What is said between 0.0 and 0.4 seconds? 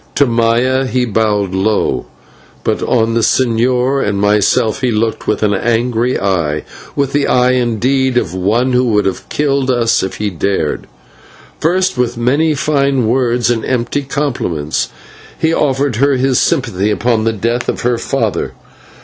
To